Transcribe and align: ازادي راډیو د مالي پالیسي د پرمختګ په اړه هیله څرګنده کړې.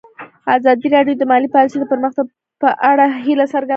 ازادي 0.55 0.87
راډیو 0.95 1.15
د 1.19 1.23
مالي 1.31 1.49
پالیسي 1.55 1.77
د 1.79 1.85
پرمختګ 1.93 2.25
په 2.61 2.69
اړه 2.91 3.05
هیله 3.25 3.45
څرګنده 3.53 3.65
کړې. 3.65 3.69